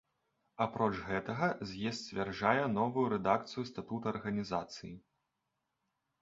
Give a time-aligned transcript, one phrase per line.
[0.63, 4.91] Апроч гэтага з'езд сцвярджае новую рэдакцыю статуту арганізацыі.